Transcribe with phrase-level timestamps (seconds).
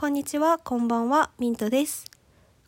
[0.00, 2.04] こんにちは、こんばんは、ミントです。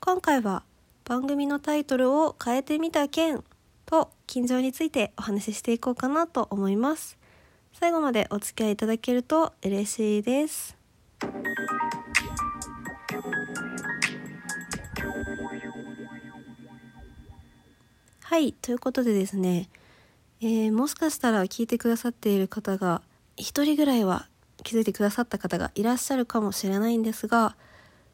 [0.00, 0.62] 今回は
[1.04, 3.44] 番組のタイトルを変えてみた件
[3.84, 7.18] と近所についてお話ししていこうかなと思います。
[7.74, 10.74] 最後までお付き合いいただけると嬉しいです。
[18.22, 19.68] はい、ということでですね、
[20.40, 23.02] えー、もしかしたら聞いてくださっている方が
[23.36, 24.28] 一人ぐらいは
[24.68, 27.56] 気づいてくださった方がいらっしゃるかもしれないんですが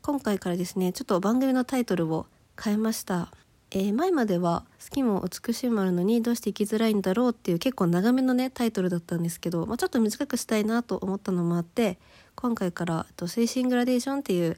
[0.00, 2.24] 今回からですねちょっと番組のタイトルを
[2.58, 3.30] 変えました、
[3.70, 11.98] えー、前までは「好きも美しいもあるのにどうして生きづらいんだろう」っていう結構長めのねタイトルだったんですけど、まあ、ちょっと短くしたいなと思ったのもあって
[12.34, 14.56] 今回から「精神グラデーション」っていう、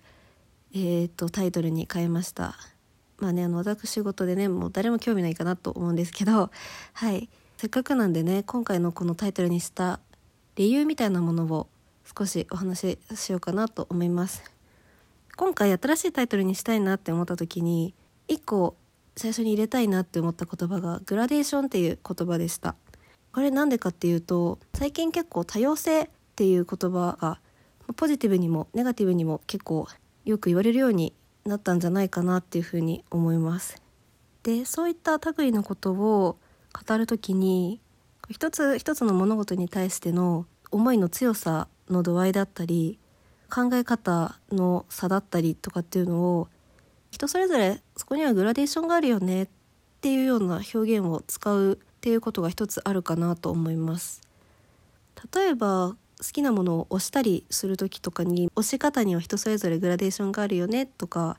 [0.72, 2.54] えーと、タイトルに変えました。
[3.18, 6.52] まあねあの私事でねもう誰も興味ないかなと思うんですけど
[6.92, 7.28] はい。
[7.56, 9.98] せっかくなんでね今回のこのタイトルにした
[10.56, 11.68] 理由みたいなものを
[12.16, 14.42] 少しお話ししようかなと思います。
[15.36, 17.94] 今回新しいタイトルにしたいなって思った時に
[18.28, 18.76] 1個
[19.16, 22.74] 最初に入れたいなって思った言葉がグラデーションっていう言葉でした。
[23.32, 27.40] これなんでかっていうと最近結構多様性っていう言葉が
[27.96, 29.86] ポジティブにもネガティブにも結構
[30.24, 31.14] よく言われるように
[31.44, 33.80] なったんじゃないかなっていうふうに思います。
[34.42, 36.38] でそういった類のことを
[36.86, 37.80] 語る時に
[38.28, 42.98] 一つ一つの物事に対しての思いの強さの度合いだったり
[43.50, 46.48] 考え方の差だったりとかっていうのを
[47.10, 49.48] 人それぞれそこにはグラデーションがあるよねっ
[50.00, 54.22] ていうような表現を使うっていうことが一つあるかなと思います。
[55.34, 61.38] 例えば好きなものを押したりする時とかに押し方には人それぞれグラデーションがあるよねとか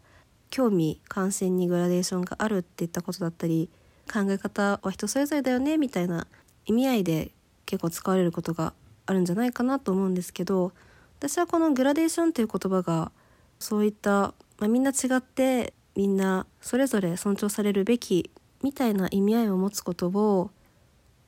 [0.50, 3.70] 興味関心にグラデーションがあるっていったことだったり
[4.12, 6.28] 考え方は人それぞれだよねみたいな
[6.66, 7.32] 意味合いで
[7.66, 8.74] 結構使われることが
[9.12, 10.72] あるんじゃないかなと思うんですけど
[11.20, 13.12] 私はこのグラデーションっていう言葉が
[13.60, 18.32] そういった、まあ、みんな違ってみんなそれぞれ尊重されるべき
[18.64, 20.50] みたいな意味合いを持つことを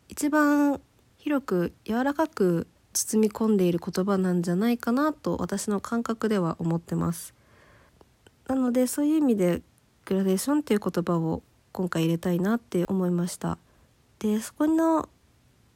[0.07, 0.79] 一番
[1.17, 7.33] 広く柔らかく包み込んでいる言葉なんじゃないかなと私の感覚では思ってます。
[8.47, 9.61] なのでそういう意味で
[10.05, 11.41] グラデーションっていう言葉を
[11.71, 13.57] 今回入れたいなって思いました。
[14.19, 15.09] でそこの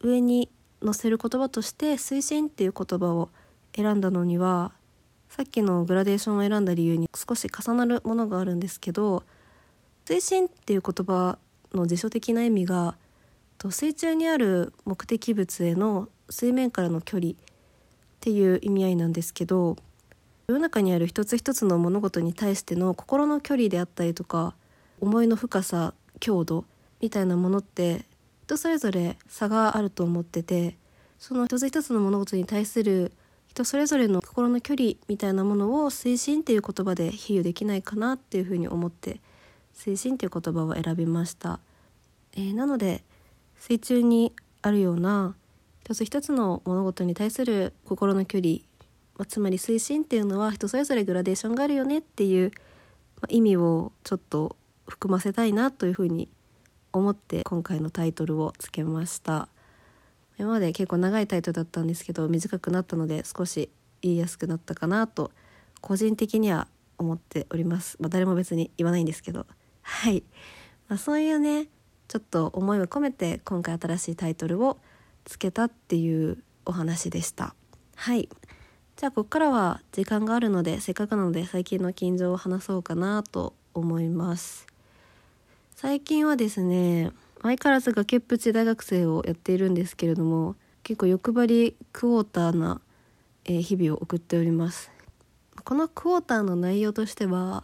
[0.02, 0.50] 上に
[0.84, 3.30] 載せる言葉として推進っていう言葉を
[3.76, 4.74] 選んだのには
[5.30, 9.24] さっきのグラデーションを選んだ理由に少し重なるものがあるんですけど
[10.06, 11.38] 推進っていう言葉
[11.74, 12.96] の辞書的な意味が
[13.70, 17.36] 水中にある目的物への水面からの距離っ
[18.20, 19.76] ていう意味合いなんですけど
[20.48, 24.56] 世の中にある一つ一つの物事に対しての心の距離であったりとか
[25.02, 26.66] 思いの深さ強度
[27.02, 28.06] みたいなものって
[28.48, 30.78] 人それぞれ差があると思ってて
[31.20, 33.12] その一つ一つの物事に対する
[33.50, 39.20] 人それぞれの心の距離みたいなものを推進っていう言葉で比喩できないかなっていうふうに思って
[39.76, 41.60] 推進っていう言葉を選びました、
[42.38, 43.04] えー、なので
[43.58, 44.32] 水中に
[44.62, 45.36] あるような
[45.84, 48.60] 一つ一つの物事に対する心の距離、
[49.18, 52.54] ま、つまり推進っていうのは人それぞれグラデーションがあるよねっていう、
[53.22, 54.56] ま、意味をちょっと
[54.88, 56.30] 含ませたいなというふうに
[56.98, 59.50] 思って今回のタイトルをつけました。
[60.40, 63.70] 今まで結構長いタイトルだったんですけど短くなったので少し
[64.02, 65.32] 言いやすくなったかなと
[65.82, 69.46] 個人的には思っております、まあ、誰も別に言わないんですけど。
[69.82, 70.24] はい、
[70.90, 71.68] まあ、そういうね
[72.08, 74.78] ちょっと思いを込めて今回新しいタイトルを
[75.26, 77.56] つけたっていうお話でした。
[77.96, 78.30] はい。
[78.96, 84.68] じゃあここからは時間があるのでせっかくなので最近の近所を話そうかなと思います。
[85.80, 87.12] 最近はですね
[87.44, 92.82] 相変わらず崖っぷち大学生をやっているんですけれども結構欲張りクォーターな、
[93.46, 94.90] え日々を送っております。
[95.64, 97.64] このクォーターの内容としては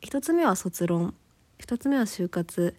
[0.00, 1.12] 1つ目は卒論
[1.58, 2.74] 2つ目は就活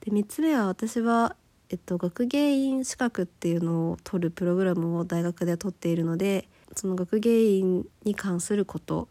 [0.00, 1.36] で3つ目は私は、
[1.68, 9.06] えっと、学芸員資格っていうのを取るプログラムを大学で取っているのでその学芸員に関すること。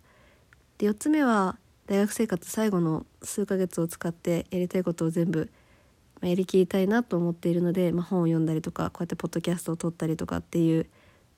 [0.79, 5.51] で4つ目は大学生活最後の数ヶ月を使ってやりたいことを全部
[6.21, 10.87] やりきりたいなと思っているので、まあ、本を読んだりとかこうやってポッドキャストを撮ったりとかっていう、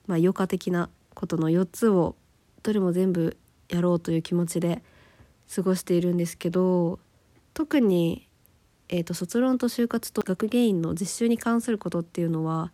[0.06, 2.16] まあ、余暇的なことの4つを
[2.62, 3.38] どれも全部
[3.70, 4.84] やろうという気持ちで
[5.54, 7.00] 過ごしているんですけど
[7.54, 8.28] 特に、
[8.90, 12.72] えーと、卒論と就活と学芸員の実習に関することっていうのは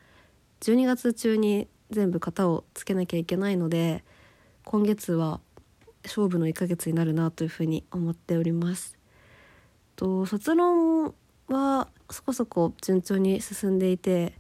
[0.61, 4.03] 12月中に全部型をつけなきゃいけないので
[4.63, 5.39] 今月は
[6.03, 8.97] 勝負の1ヶ月になるなというふうに思っております。
[9.95, 11.13] と卒論
[11.47, 14.33] はそこそこ順調に進んでいて、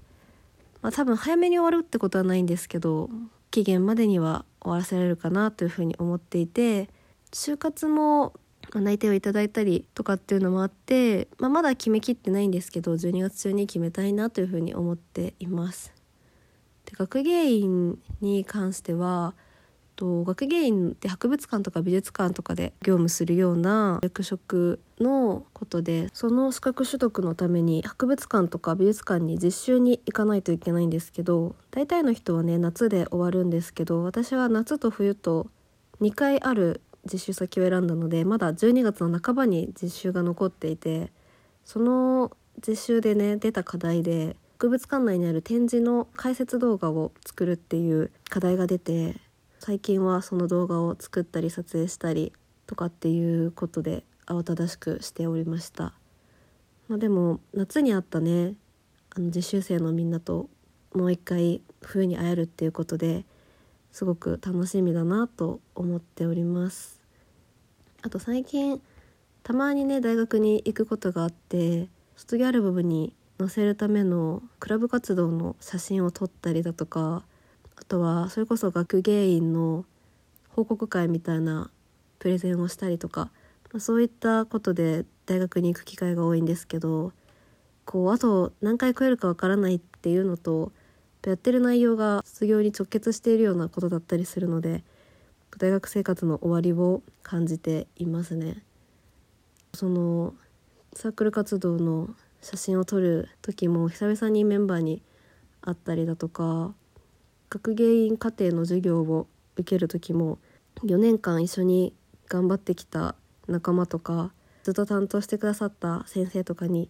[0.81, 3.09] まあ、多分早めに終わるってことはないんですけど
[3.51, 6.89] 期限までには終わらせられるかなというふうに思っていて
[7.31, 8.33] 就活も
[8.73, 15.93] 内定をいただいたりとかっていうのもあって、まあ、まだ決めきってないんですけど12月中に決めたいなというふうに思っています。
[16.85, 19.33] で学芸員に関しては
[20.01, 35.47] と学芸員って博物館とか美術館とかで業務するような役職のことでその資格取得のために博物館とか美術館に実習に行かないといけないんですけど大体の人はね夏で終わるんですけど私は夏と冬と
[36.01, 41.11] 2回ある実習先を選んだのでまだ12月の半ばに実習が残っていて
[41.63, 42.31] その
[42.67, 49.17] 実習でね出た課題で博物館内にある展示の解説動画を作るっていう課題が出て
[49.63, 52.33] 最近はその動画を作ったり撮影したり
[52.65, 55.93] とかっていうことで慌ただしくしておりました、
[56.87, 58.55] まあ、でも夏にあったね
[59.15, 60.49] あの実習生のみんなと
[60.95, 63.23] もう一回冬に会えるっていうことで
[63.91, 66.99] すごく楽しみだなと思っております。
[68.01, 68.81] あと最近
[69.43, 77.23] たまにね大学に行くことがあって卒業アルバムに載せるためのクラブ活動の写真を撮ったりだとか
[77.81, 79.85] あとはそれこそ学芸員の
[80.49, 81.69] 報告会みたいな
[82.19, 83.31] プレゼンをしたりとか、
[83.73, 87.11] まあ、そういったことで大学に行く機会が多いんですけど
[87.85, 90.71] こうあと何回来えるかわからないっていうのと
[91.25, 94.83] やってる内容が卒業に直結しているようなことだったりするので
[95.57, 98.63] 大学生活の終わりを感じていますね。
[99.73, 100.33] その
[100.93, 102.09] サークル活動の
[102.41, 105.01] 写真を撮る時も久々にメンバーに
[105.61, 106.73] 会ったりだとか
[107.51, 109.27] 学芸員課程の授業を
[109.57, 110.39] 受ける時も
[110.85, 111.93] 4年間一緒に
[112.29, 113.15] 頑張ってきた
[113.49, 114.31] 仲間とか
[114.63, 116.89] ずっと担当してくださった先生とかに、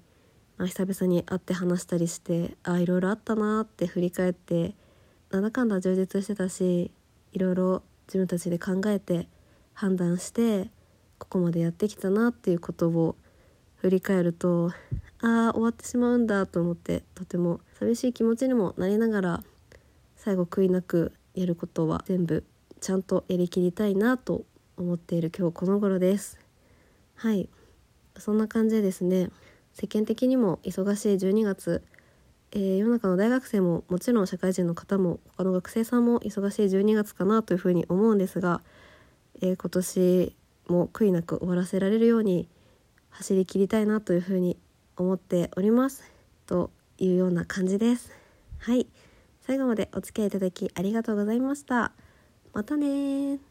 [0.57, 4.75] まあ、久々に会って話したりしてあいろいろあったなって振り返って
[5.31, 6.91] なんだかんだ充実してたし
[7.33, 9.27] いろいろ自分たちで考えて
[9.73, 10.69] 判断して
[11.17, 13.15] ここまでやってきたなっていうことを
[13.77, 14.71] 振り返ると
[15.21, 19.43] ああ終わってしまうんだと思ってとても寂しい気持ちにもなりながら
[20.23, 22.43] 最後悔いなくやることは全部
[22.79, 24.45] ちゃんとやりきりたいなと
[24.77, 26.39] 思っている今日この頃です。
[27.15, 27.49] はい。
[28.19, 29.31] そんな感じでですね
[29.73, 31.81] 世間的にも忙しい12月、
[32.51, 38.61] えー、世の中の大学生ももちろん社会人の方も他の学生さんも忙しい12月かなというふうに思うんですが、
[39.41, 40.35] えー、今年
[40.67, 42.47] も悔いなく終わらせられるように
[43.09, 44.55] 走り切りたいなというふうに
[44.97, 46.03] 思っております。
[46.45, 46.69] と
[46.99, 48.11] いうような感じです。
[48.59, 48.85] はい。
[49.51, 51.91] 最後までお付き合いいただきありがとうございました。
[52.53, 53.50] またね